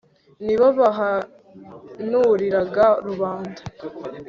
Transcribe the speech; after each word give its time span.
ni 0.45 0.55
bo 0.59 0.67
bahanuriraga 0.79 2.85
rubanda 3.05 3.61